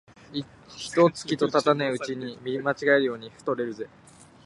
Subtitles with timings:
[0.33, 3.87] 一と月とたたねえうちに見違えるように太れるぜ